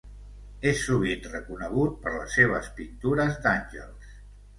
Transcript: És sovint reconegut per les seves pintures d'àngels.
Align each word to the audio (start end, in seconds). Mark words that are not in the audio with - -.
És 0.69 0.79
sovint 0.85 1.27
reconegut 1.33 1.99
per 2.05 2.13
les 2.13 2.33
seves 2.37 2.71
pintures 2.79 3.37
d'àngels. 3.45 4.09